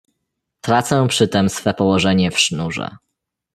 [0.61, 2.97] "Tracę przytem swe położenie w sznurze."